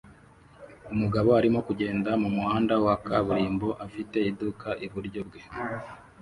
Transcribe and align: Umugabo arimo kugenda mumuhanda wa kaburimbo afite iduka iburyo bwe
Umugabo 0.93 1.29
arimo 1.39 1.59
kugenda 1.67 2.09
mumuhanda 2.21 2.73
wa 2.85 2.95
kaburimbo 3.05 3.67
afite 3.85 4.17
iduka 4.29 4.67
iburyo 4.85 5.21
bwe 5.27 5.41